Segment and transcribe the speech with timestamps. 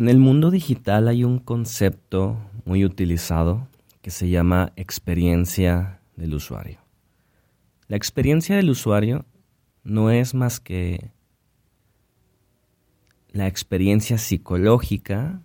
[0.00, 3.68] En el mundo digital hay un concepto muy utilizado
[4.00, 6.78] que se llama experiencia del usuario.
[7.86, 9.26] La experiencia del usuario
[9.84, 11.12] no es más que
[13.28, 15.42] la experiencia psicológica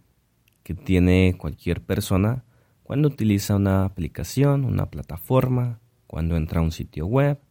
[0.63, 2.45] que tiene cualquier persona
[2.81, 7.41] cuando utiliza una aplicación, una plataforma, cuando entra a un sitio web,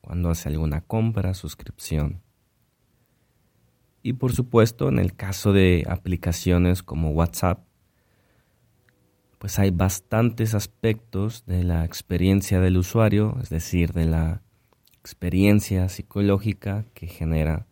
[0.00, 2.22] cuando hace alguna compra, suscripción.
[4.02, 7.64] Y por supuesto, en el caso de aplicaciones como WhatsApp,
[9.38, 14.42] pues hay bastantes aspectos de la experiencia del usuario, es decir, de la
[15.00, 17.66] experiencia psicológica que genera,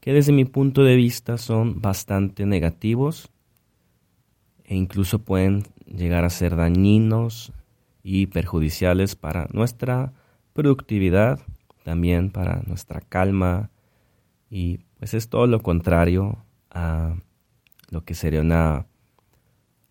[0.00, 3.30] que desde mi punto de vista son bastante negativos
[4.64, 7.52] e incluso pueden llegar a ser dañinos
[8.02, 10.14] y perjudiciales para nuestra
[10.54, 11.40] productividad,
[11.84, 13.70] también para nuestra calma
[14.48, 17.16] y pues es todo lo contrario a
[17.90, 18.86] lo que sería una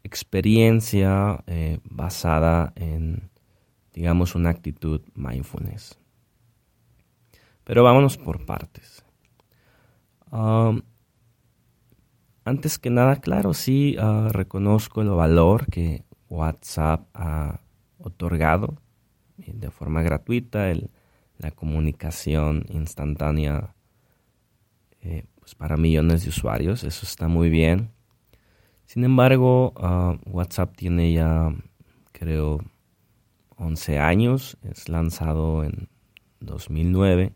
[0.03, 3.29] experiencia eh, basada en,
[3.91, 5.99] digamos, una actitud mindfulness.
[7.65, 9.03] Pero vámonos por partes.
[12.45, 17.59] Antes que nada, claro, sí uh, reconozco el valor que WhatsApp ha
[17.97, 18.77] otorgado
[19.39, 20.71] eh, de forma gratuita,
[21.37, 23.75] la comunicación instantánea
[25.01, 26.83] eh, pues para millones de usuarios.
[26.83, 27.91] Eso está muy bien.
[28.85, 31.53] Sin embargo, ah, WhatsApp tiene ya,
[32.11, 32.59] creo,
[33.57, 34.57] 11 años.
[34.63, 35.89] Es lanzado en
[36.39, 37.33] 2009.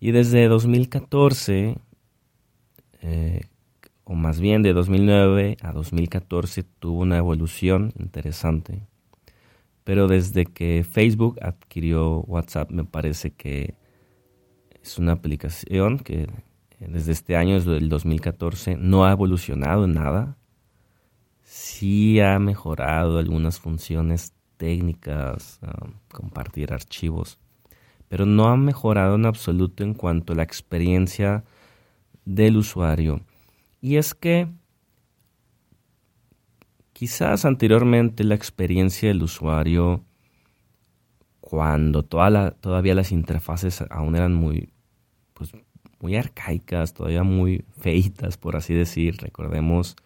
[0.00, 1.78] Y desde 2014,
[3.02, 3.40] eh,
[4.04, 8.86] o más bien de 2009 a 2014, tuvo una evolución interesante.
[9.84, 13.74] Pero desde que Facebook adquirió WhatsApp, me parece que
[14.82, 16.26] es una aplicación que
[16.88, 20.36] desde este año, desde el 2014, no ha evolucionado nada.
[21.42, 27.38] Sí ha mejorado algunas funciones técnicas, um, compartir archivos,
[28.08, 31.44] pero no ha mejorado en absoluto en cuanto a la experiencia
[32.24, 33.20] del usuario.
[33.80, 34.48] Y es que
[36.92, 40.04] quizás anteriormente la experiencia del usuario,
[41.40, 44.70] cuando toda todavía las interfaces aún eran muy,
[45.34, 45.52] pues,
[46.04, 49.16] muy arcaicas, todavía muy feitas, por así decir.
[49.16, 49.96] Recordemos,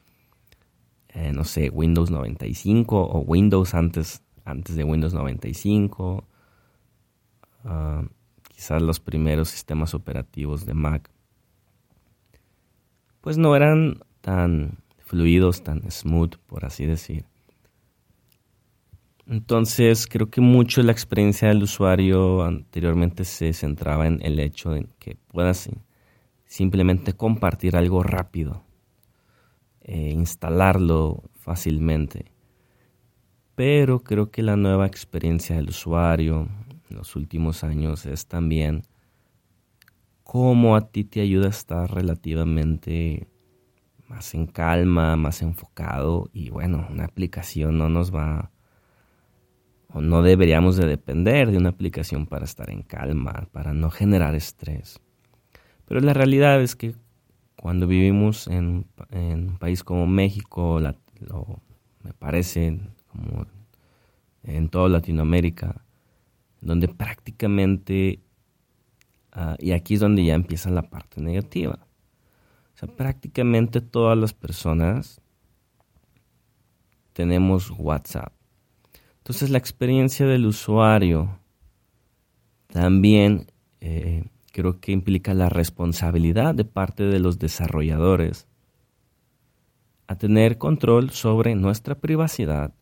[1.09, 6.23] eh, no sé, Windows 95 o Windows antes, antes de Windows 95.
[7.65, 8.05] Ah,
[8.49, 11.11] quizás los primeros sistemas operativos de Mac.
[13.21, 17.25] Pues no eran tan fluidos, tan smooth, por así decir.
[19.27, 24.87] Entonces, creo que mucho la experiencia del usuario anteriormente se centraba en el hecho de
[25.01, 25.69] que puedas
[26.49, 28.65] simplemente compartir algo rápido,
[29.83, 32.33] eh, instalarlo fácilmente.
[33.55, 36.49] Pero creo que la nueva experiencia del usuario
[36.89, 38.85] en los últimos años es también
[40.25, 43.29] cómo a ti te ayuda a estar relativamente
[44.09, 48.51] más en calma, más enfocado y bueno, una aplicación no nos va
[49.89, 54.35] o no deberíamos de depender de una aplicación para estar en calma, para no generar
[54.35, 55.01] estrés.
[55.89, 56.95] Pero la realidad es que
[57.57, 60.81] cuando vivimos en, un país como México,
[62.03, 63.47] me parece como
[64.43, 65.83] en toda Latinoamérica,
[66.61, 68.21] donde prácticamente,
[69.33, 71.79] ah, y aquí es donde ya empieza la parte negativa,
[72.75, 75.23] o sea, prácticamente todas las personas
[77.15, 78.33] tenemos WhatsApp.
[79.17, 81.41] Entonces la experiencia del usuario
[82.69, 83.51] también
[83.81, 88.47] eh, creo que implica la responsabilidad de parte de los desarrolladores
[90.07, 92.73] a tener control sobre nuestra privacidad,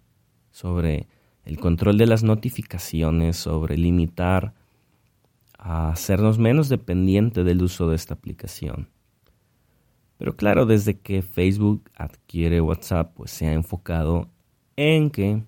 [0.50, 1.08] sobre
[1.44, 4.54] el control de las notificaciones, sobre limitar
[5.58, 8.88] a hacernos menos dependientes del uso de esta aplicación.
[10.18, 14.30] Pero claro, desde que Facebook adquiere WhatsApp, pues se ha enfocado
[14.76, 15.42] en que,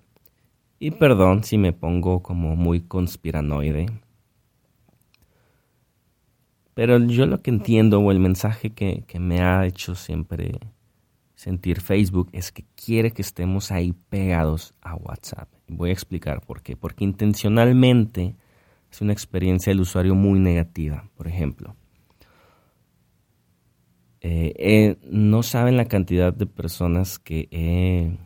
[0.79, 3.87] y perdón si me pongo como muy conspiranoide,
[6.79, 10.61] pero yo lo que entiendo o el mensaje que, me ha hecho siempre
[11.35, 15.49] sentir Facebook es que quiere que estemos ahí pegados a WhatsApp.
[15.67, 16.77] Voy a explicar por qué.
[16.77, 18.37] Porque intencionalmente
[18.89, 21.03] es una experiencia del usuario muy negativa.
[21.17, 21.75] Por ejemplo,
[24.21, 28.17] eh, eh, no saben la cantidad de personas que,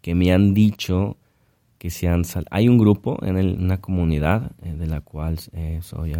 [0.00, 1.18] que me han dicho
[1.76, 5.38] que se han Hay un grupo en una comunidad eh, de la cual
[5.82, 6.14] soy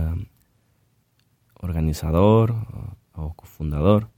[1.62, 2.54] organizador
[3.14, 4.08] o, cofundador,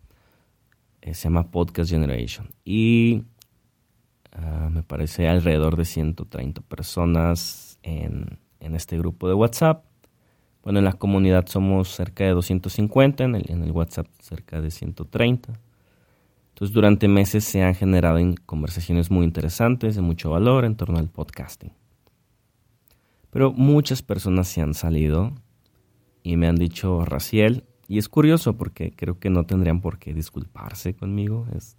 [1.02, 2.50] eh, se llama Podcast Generation.
[2.64, 3.23] Y
[4.32, 9.85] ah, me parece alrededor de 130 personas en, en, este grupo de WhatsApp.
[10.62, 14.70] Bueno, en la comunidad somos cerca de 250, en el, en el WhatsApp cerca de
[14.70, 15.52] 130.
[16.49, 21.11] Entonces, durante meses se han generado conversaciones muy interesantes, de mucho valor en torno al
[21.11, 21.73] podcasting.
[23.31, 25.32] Pero muchas personas se han salido
[26.25, 30.12] y me han dicho, Raciel, y es curioso porque creo que no tendrían por qué
[30.12, 31.76] disculparse conmigo, es,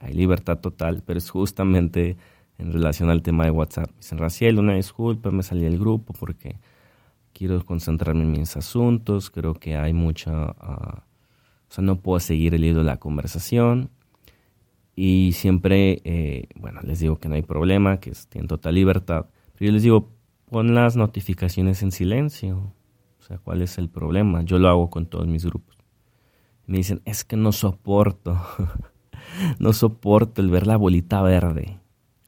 [0.00, 2.16] hay libertad total, pero es justamente
[2.58, 3.90] en relación al tema de WhatsApp.
[3.98, 6.58] dicen, Raciel, una disculpa, me salí del grupo porque
[7.34, 10.56] quiero concentrarme en mis asuntos, creo que hay mucha...
[10.58, 11.04] Ah,
[11.68, 13.90] o sea, no puedo seguir el hilo de la conversación
[14.96, 19.26] y siempre, eh, bueno, les digo que no hay problema, que tienen total libertad.
[19.54, 20.10] Pero yo les digo,
[20.50, 22.74] pon las notificaciones en silencio.
[23.22, 24.42] O sea, ¿cuál es el problema?
[24.42, 25.78] Yo lo hago con todos mis grupos.
[26.66, 28.38] Me dicen, es que no soporto,
[29.58, 31.78] no soporto el ver la bolita verde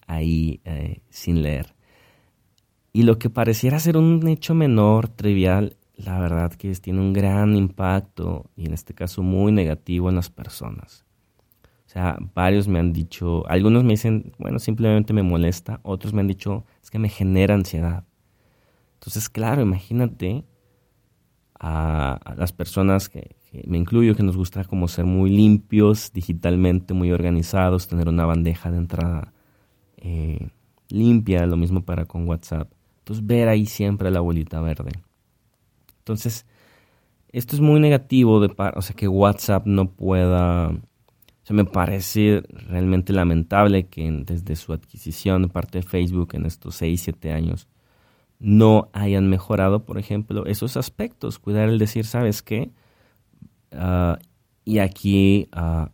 [0.06, 1.74] ahí eh, sin leer.
[2.92, 7.56] Y lo que pareciera ser un hecho menor, trivial, la verdad que tiene un gran
[7.56, 11.04] impacto y en este caso muy negativo en las personas
[11.94, 16.26] sea, varios me han dicho, algunos me dicen, bueno, simplemente me molesta, otros me han
[16.26, 18.04] dicho, es que me genera ansiedad.
[18.94, 20.44] Entonces, claro, imagínate
[21.66, 27.10] a, las personas que, me incluyo, que nos gusta como ser muy limpios digitalmente, muy
[27.10, 29.32] organizados, tener una bandeja de entrada
[29.96, 30.50] eh,
[30.90, 32.70] limpia, lo mismo para con WhatsApp.
[32.98, 34.92] Entonces, ver ahí siempre la bolita verde.
[36.00, 36.44] Entonces,
[37.32, 42.42] esto es muy negativo, de o sea, que WhatsApp no pueda o sea, me parece
[42.68, 47.68] realmente lamentable que desde su adquisición de parte de Facebook en estos 6, 7 años
[48.38, 51.38] no hayan mejorado, por ejemplo, esos aspectos.
[51.38, 52.72] Cuidar el decir, ¿sabes qué?
[53.72, 54.18] Ah,
[54.64, 55.86] y aquí uh,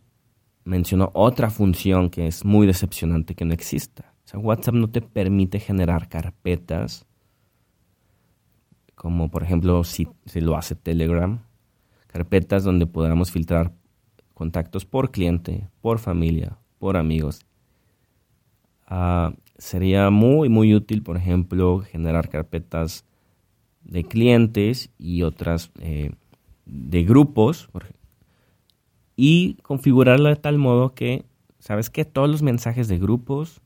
[0.63, 4.13] mencionó otra función que es muy decepcionante que no exista.
[4.25, 7.05] O sea, WhatsApp no te permite generar carpetas,
[8.95, 11.43] como por ejemplo si, si lo hace Telegram,
[12.07, 13.73] carpetas donde podamos filtrar
[14.33, 17.45] contactos por cliente, por familia, por amigos.
[18.87, 23.05] Ah, sería muy, muy útil, por ejemplo, generar carpetas
[23.83, 26.11] de clientes y otras eh,
[26.65, 27.69] de grupos
[29.15, 31.25] y configurarla de tal modo que,
[31.59, 32.05] ¿sabes qué?
[32.05, 33.61] Todos los mensajes de grupos,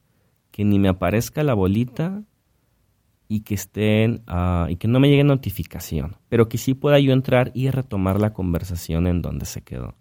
[0.52, 2.24] que ni me aparezca la bolita
[3.30, 7.14] y que estén ah, y que no me llegue notificación, pero que sí pueda yo
[7.14, 9.96] entrar y retomar la conversación en donde se quedó.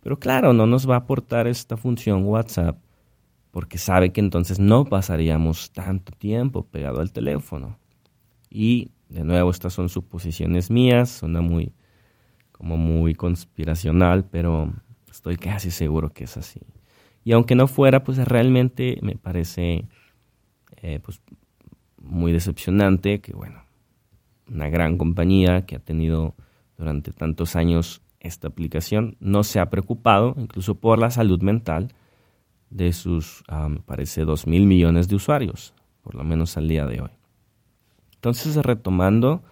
[0.00, 2.78] Pero claro, no nos va a aportar esta función WhatsApp
[3.56, 7.78] porque sabe que entonces no pasaríamos tanto tiempo pegado al teléfono.
[8.50, 11.72] Y de nuevo, estas son suposiciones mías, suena muy
[12.52, 14.74] como muy conspiracional, pero
[15.10, 16.60] estoy casi seguro que es así.
[17.24, 19.86] Y aunque no fuera, pues realmente me parece
[20.82, 21.22] eh, pues,
[21.96, 23.62] muy decepcionante que, bueno,
[24.52, 26.34] una gran compañía que ha tenido
[26.76, 31.94] durante tantos años esta aplicación no se ha preocupado incluso por la salud mental
[32.70, 37.00] de sus, me parece, 2 mil millones de usuarios, por lo menos al día de
[37.00, 37.10] hoy.
[38.14, 39.42] Entonces, retomando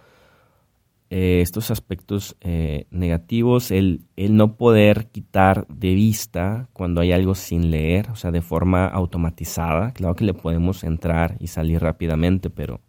[1.09, 7.35] eh, estos aspectos eh, negativos, el, el, no poder quitar de vista cuando hay algo
[7.35, 12.49] sin leer, o sea, de forma automatizada, claro que le podemos entrar y salir rápidamente,
[12.49, 12.81] pero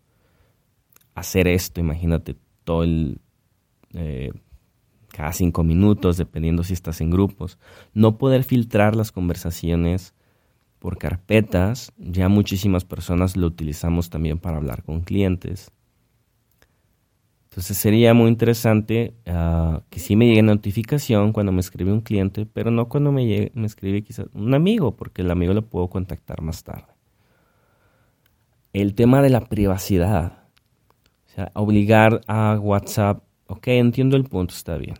[1.15, 3.21] hacer esto, imagínate todo el...
[3.95, 4.33] Eh,
[5.17, 7.59] cada cinco minutos, dependiendo si estás en grupos.
[7.95, 10.16] No poder filtrar las conversaciones
[10.87, 15.73] por carpetas, ya muchísimas personas lo utilizamos también para hablar con clientes.
[17.50, 22.47] Entonces sería muy interesante ah, que sí me llegue notificación cuando me escribe un cliente,
[22.47, 26.40] pero no cuando me, me escribe quizás un amigo, porque el amigo lo puedo contactar
[26.40, 26.95] más tarde.
[28.73, 30.45] El tema de la privacidad.
[31.26, 34.95] O sea, obligar a WhatsApp, ok, entiendo el punto, está bien.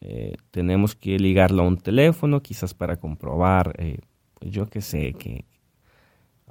[0.00, 4.00] Eh, tenemos que ligarlo a un teléfono, quizás para comprobar, eh,
[4.40, 5.44] yo que sé, que,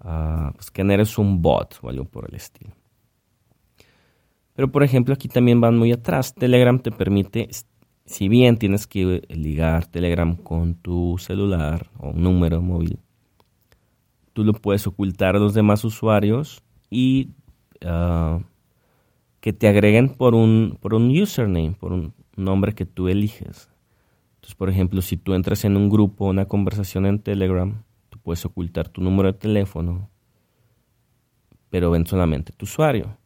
[0.03, 2.71] uh, pues que no eres un bot o algo por el estilo.
[4.53, 6.33] Pero por ejemplo, aquí también van muy atrás.
[6.33, 7.49] Telegram te permite,
[8.05, 12.99] si bien tienes que ligar Telegram con tu celular o un número móvil,
[14.33, 17.31] tú lo puedes ocultar a los demás usuarios y
[17.85, 18.39] ah,
[19.39, 23.69] que te agreguen por un, por un username, por un, nombre que tú eliges.
[24.37, 28.45] Entonces, por ejemplo, si tú entras en un grupo, una conversación en Telegram, tú puedes
[28.45, 30.09] ocultar tu número de teléfono,
[31.69, 33.17] pero ven solamente tu usuario.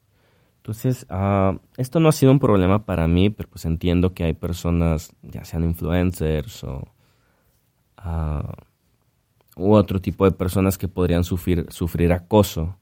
[0.58, 4.34] Entonces, ah, esto no ha sido un problema para mí, pero pues entiendo que hay
[4.34, 6.88] personas, ya sean influencers o
[7.98, 8.53] ah,
[9.58, 12.77] u otro tipo de personas que podrían sufrir, sufrir acoso.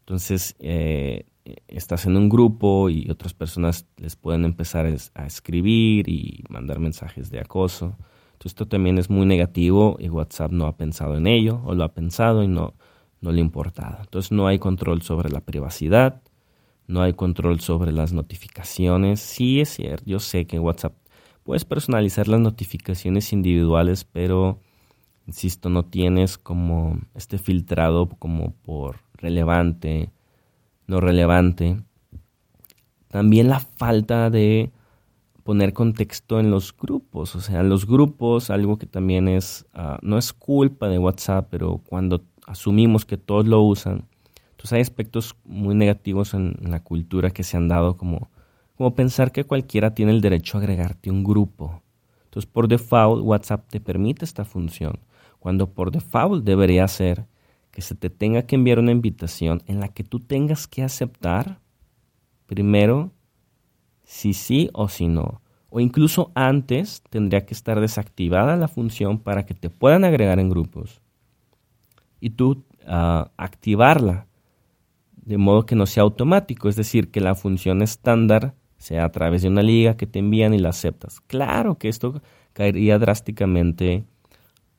[0.00, 1.26] Entonces, eh,
[1.68, 7.30] estás en un grupo y otras personas les pueden empezar a escribir y mandar mensajes
[7.30, 7.96] de acoso.
[8.32, 11.84] Entonces, esto también es muy negativo y WhatsApp no ha pensado en ello o lo
[11.84, 12.74] ha pensado y no,
[13.20, 13.98] no le ha importado.
[14.00, 16.22] Entonces, no hay control sobre la privacidad,
[16.86, 19.20] no hay control sobre las notificaciones.
[19.20, 20.94] Sí, es cierto, yo sé que WhatsApp
[21.42, 24.60] puedes personalizar las notificaciones individuales, pero
[25.26, 30.10] insisto, no tienes como este filtrado como por relevante,
[30.92, 31.82] no relevante.
[33.08, 34.70] También la falta de
[35.42, 40.18] poner contexto en los grupos, o sea, los grupos, algo que también es, ah, no
[40.18, 44.06] es culpa de WhatsApp, pero cuando asumimos que todos lo usan,
[44.50, 48.30] entonces hay aspectos muy negativos en, la cultura que se han dado como,
[48.76, 51.82] como pensar que cualquiera tiene el derecho a agregarte un grupo.
[52.26, 55.00] Entonces por default WhatsApp te permite esta función,
[55.40, 57.26] cuando por default debería ser
[57.72, 61.58] que se te tenga que enviar una invitación en la que tú tengas que aceptar
[62.46, 63.12] primero
[64.04, 65.40] si sí o si no.
[65.70, 70.50] O incluso antes tendría que estar desactivada la función para que te puedan agregar en
[70.50, 71.00] grupos.
[72.20, 74.26] Y tú uh, activarla
[75.16, 79.42] de modo que no sea automático, es decir, que la función estándar sea a través
[79.42, 81.20] de una liga que te envían y la aceptas.
[81.20, 82.20] Claro que esto
[82.52, 84.04] caería drásticamente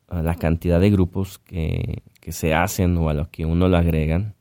[0.09, 3.75] a la cantidad de grupos que, que se hacen o a lo que uno lo
[3.75, 4.33] agregan.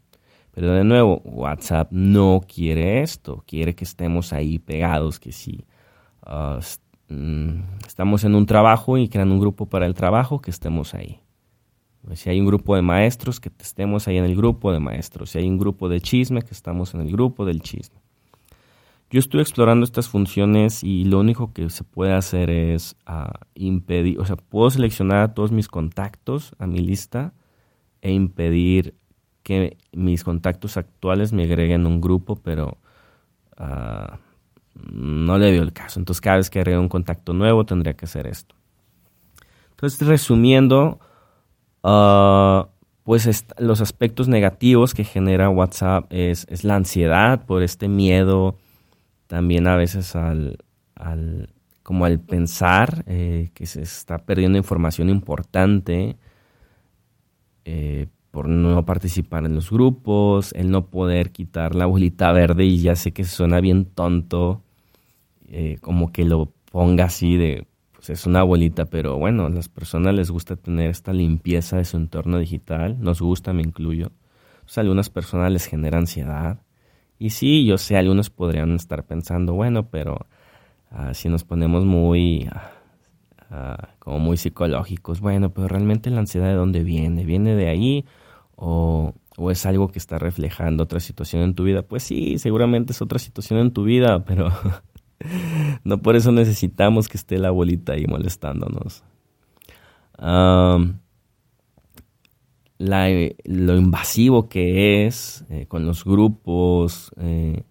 [0.52, 5.64] Pero de nuevo, WhatsApp no quiere esto, quiere que estemos ahí pegados, que si
[6.24, 6.60] ah,
[7.08, 11.18] mm, estamos en un trabajo y crean un grupo para el trabajo, que estemos ahí.
[12.14, 15.30] Si hay un grupo de maestros, que estemos ahí en el grupo de maestros.
[15.30, 18.00] Si hay un grupo de chisme, que estamos en el grupo del chisme.
[19.10, 24.20] Yo estoy explorando estas funciones y lo único que se puede hacer es ah, impedir,
[24.20, 27.34] o sea, puedo seleccionar a todos mis contactos a mi lista
[28.02, 28.94] e impedir
[29.42, 32.76] que mis contactos actuales me agreguen un grupo, pero
[33.56, 34.18] ah,
[34.75, 35.99] no le veo el caso.
[35.99, 38.54] Entonces cada vez que agregue un contacto nuevo tendría que hacer esto.
[39.71, 41.00] Entonces resumiendo,
[41.82, 42.66] uh,
[43.04, 48.56] pues los aspectos negativos que genera WhatsApp es, es, la ansiedad por este miedo,
[49.26, 50.59] también a veces al,
[50.94, 51.49] al
[51.82, 56.16] como al pensar eh, que se está perdiendo información importante,
[57.64, 62.78] eh, por no participar en los grupos, el no poder quitar la bolita verde y
[62.78, 64.62] ya sé que suena bien tonto,
[65.49, 69.69] eh, como que lo ponga así de, pues es una bolita, pero bueno, a las
[69.69, 74.11] personas les gusta tener esta limpieza de su entorno digital, nos gusta, me incluyo.
[74.62, 76.62] Pues a algunas personas les genera ansiedad.
[77.19, 80.26] Y sí, yo sé, algunos podrían estar pensando, bueno, pero
[80.90, 82.49] ah, si nos ponemos muy...
[82.50, 82.71] Ah,
[83.52, 85.21] ah, como muy psicológicos.
[85.21, 87.25] Bueno, pero realmente la ansiedad de dónde viene?
[87.25, 88.04] ¿Viene de ahí
[88.64, 89.14] o,
[89.50, 91.82] es algo que está reflejando otra situación en tu vida.
[91.82, 94.50] Pues sí, seguramente es otra situación en tu vida, pero
[95.85, 99.02] no por eso necesitamos que esté la abuelita ahí molestándonos.
[102.78, 107.64] lo invasivo que es eh, con los grupos, eh,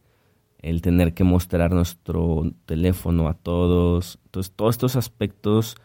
[0.61, 4.19] el tener que mostrar nuestro teléfono a todos.
[4.25, 5.75] Entonces, todos estos aspectos,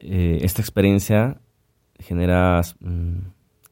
[0.00, 1.40] eh, esta experiencia
[1.98, 3.18] genera mm,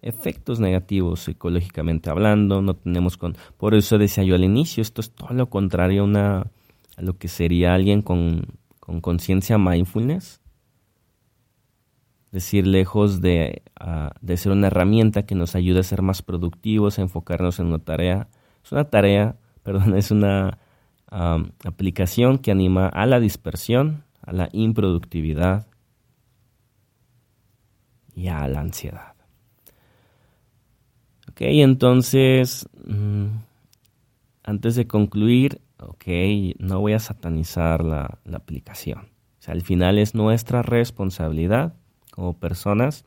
[0.02, 3.36] efectos negativos psicológicamente hablando, no tenemos con...
[3.56, 6.46] Por eso decía yo al inicio, esto es todo lo contrario a, una,
[6.98, 8.46] lo que sería alguien con
[9.00, 10.40] conciencia mindfulness.
[12.34, 16.20] Es decir, lejos de, ah, de, ser una herramienta que nos ayude a ser más
[16.20, 18.26] productivos, a enfocarnos en una tarea.
[18.64, 20.58] Es una tarea, perdón, es una
[21.64, 25.66] aplicación que anima a la dispersión, a la improductividad
[28.14, 29.14] y a la ansiedad.
[31.30, 33.26] Ok, entonces, mm,
[34.44, 36.04] antes de concluir, ok,
[36.58, 39.08] no voy a satanizar la, aplicación.
[39.46, 41.74] Al final es nuestra responsabilidad
[42.10, 43.04] como personas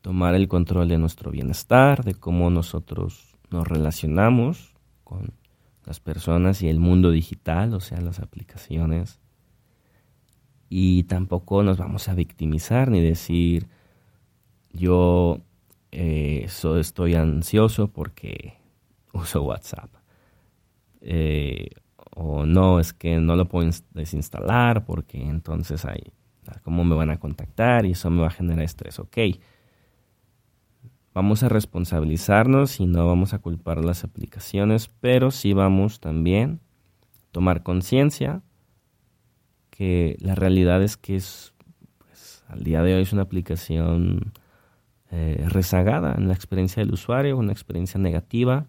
[0.00, 4.74] tomar el control de nuestro bienestar, de cómo nosotros nos relacionamos
[5.04, 5.32] con
[5.84, 9.20] las personas y el mundo digital, o sea, las aplicaciones.
[10.68, 13.68] Y tampoco nos vamos a victimizar ni decir,
[14.72, 15.40] yo
[15.92, 18.54] eh, estoy ansioso porque
[19.12, 19.90] uso WhatsApp.
[21.00, 21.68] Eh,
[22.16, 26.12] o no, es que no lo puedo desinstalar porque entonces hay,
[26.62, 27.84] ¿cómo me van a contactar?
[27.86, 28.98] Y eso me va a generar estrés.
[28.98, 29.18] Ok,
[31.14, 36.60] vamos a responsabilizarnos y no vamos a culpar las aplicaciones, pero sí vamos también
[37.22, 38.42] a tomar conciencia
[39.70, 41.54] que la realidad es que es
[42.48, 44.32] al día de hoy es una aplicación
[45.10, 48.66] eh, rezagada en la experiencia del usuario, una experiencia negativa,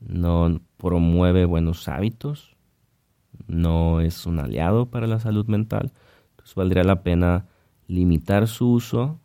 [0.00, 2.56] no promueve buenos hábitos,
[3.46, 5.92] no es un aliado para la salud mental.
[6.30, 7.46] Entonces valdría la pena
[7.86, 9.20] limitar su uso,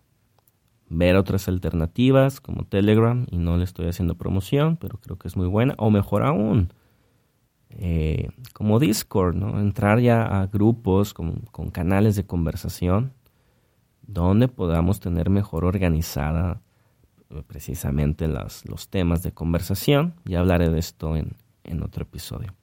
[0.92, 5.38] ver otras alternativas como Telegram, y no le estoy haciendo promoción, pero creo que es
[5.38, 6.74] muy buena, o mejor aún,
[7.70, 9.60] eh, como Discord, ¿no?
[9.62, 13.14] entrar ya a grupos con, canales de conversación
[14.02, 16.62] donde podamos tener mejor organizada
[17.30, 20.16] eh, precisamente las, los temas de conversación.
[20.26, 22.54] Ya hablaré de esto en, en otro episodio.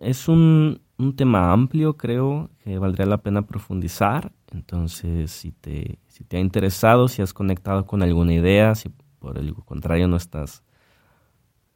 [0.00, 4.32] es un, un, tema amplio, creo, que valdría la pena profundizar.
[4.52, 9.38] Entonces, si te, si te ha interesado, si has conectado con alguna idea, si por
[9.38, 10.62] el contrario no estás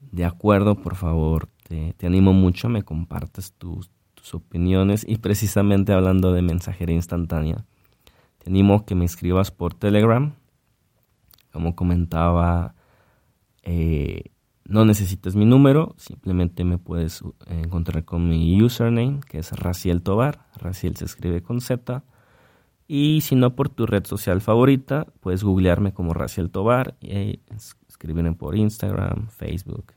[0.00, 3.91] de acuerdo, por favor, te, animo mucho, me compartes tus,
[4.33, 7.64] opiniones y precisamente hablando de mensajería instantánea,
[8.38, 10.35] te animo que me escribas por Telegram.
[11.50, 12.76] Como comentaba,
[13.64, 14.31] eh,
[14.64, 20.47] no necesitas mi número, simplemente me puedes encontrar con mi username, que es Raciel Tobar.
[20.57, 22.05] Raciel se escribe con Z.
[22.94, 27.40] Y si no por tu red social favorita, puedes googlearme como Raciel Tobar y
[27.88, 29.94] escribirme por Instagram, Facebook,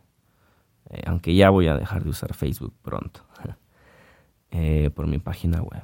[0.90, 3.20] eh, aunque ya voy a dejar de usar Facebook pronto,
[4.52, 5.84] eh, por mi página web.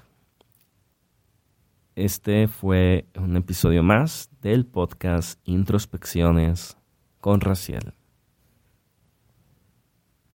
[1.95, 6.77] Este fue un episodio más del podcast Introspecciones
[7.19, 7.93] con Raciel.